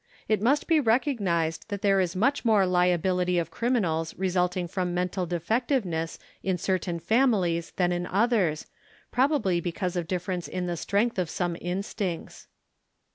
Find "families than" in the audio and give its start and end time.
6.99-7.91